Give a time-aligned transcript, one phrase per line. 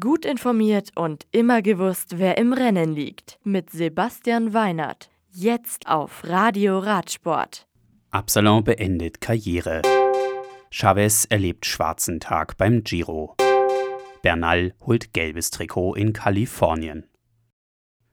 [0.00, 3.38] Gut informiert und immer gewusst, wer im Rennen liegt.
[3.44, 5.10] Mit Sebastian Weinert.
[5.30, 7.66] Jetzt auf Radio Radsport.
[8.10, 9.82] Absalon beendet Karriere.
[10.70, 13.36] Chavez erlebt schwarzen Tag beim Giro.
[14.22, 17.04] Bernal holt gelbes Trikot in Kalifornien.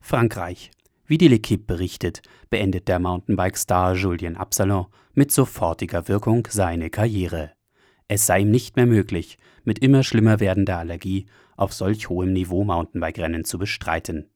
[0.00, 0.70] Frankreich.
[1.04, 7.52] Wie die L'Equipe berichtet, beendet der Mountainbike-Star Julien Absalon mit sofortiger Wirkung seine Karriere.
[8.10, 11.26] Es sei ihm nicht mehr möglich, mit immer schlimmer werdender Allergie
[11.58, 14.30] auf solch hohem Niveau Mountainbike-Rennen zu bestreiten.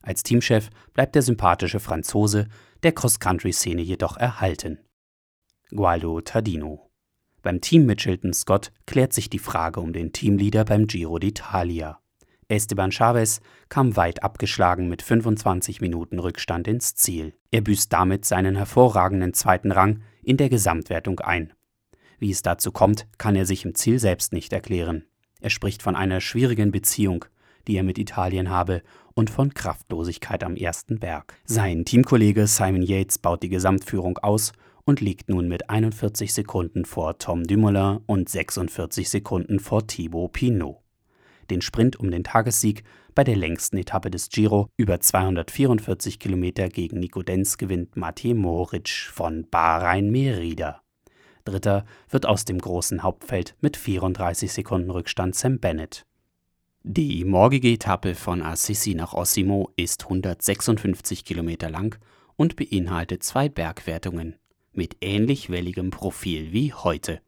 [0.00, 2.48] Als Teamchef bleibt der sympathische Franzose
[2.82, 4.78] der Cross-Country-Szene jedoch erhalten.
[5.70, 6.90] Gualdo Tardino
[7.42, 11.96] Beim Team Mitchelton Scott klärt sich die Frage um den Teamleader beim Giro d'Italia.
[12.50, 17.34] Esteban Chavez kam weit abgeschlagen mit 25 Minuten Rückstand ins Ziel.
[17.50, 21.52] Er büßt damit seinen hervorragenden zweiten Rang in der Gesamtwertung ein.
[22.18, 25.04] Wie es dazu kommt, kann er sich im Ziel selbst nicht erklären.
[25.40, 27.24] Er spricht von einer schwierigen Beziehung,
[27.66, 28.82] die er mit Italien habe,
[29.14, 31.34] und von Kraftlosigkeit am ersten Berg.
[31.44, 34.52] Sein Teamkollege Simon Yates baut die Gesamtführung aus
[34.84, 40.78] und liegt nun mit 41 Sekunden vor Tom Dumoulin und 46 Sekunden vor Thibaut Pinot.
[41.50, 42.84] Den Sprint um den Tagessieg
[43.14, 48.88] bei der längsten Etappe des Giro über 244 Kilometer gegen Nico Denz gewinnt Matej Moric
[48.88, 50.82] von Bahrain Merida.
[51.48, 56.04] Dritter wird aus dem großen Hauptfeld mit 34 Sekunden Rückstand Sam Bennett.
[56.82, 61.98] Die morgige Etappe von Assisi nach Ossimo ist 156 Kilometer lang
[62.36, 64.36] und beinhaltet zwei Bergwertungen
[64.72, 67.20] mit ähnlich welligem Profil wie heute.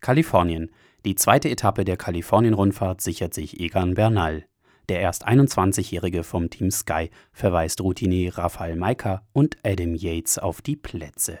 [0.00, 0.70] Kalifornien.
[1.04, 4.44] Die zweite Etappe der Kalifornien-Rundfahrt sichert sich Egan Bernal.
[4.88, 10.76] Der erst 21-Jährige vom Team Sky verweist Routinier Rafael Maika und Adam Yates auf die
[10.76, 11.40] Plätze.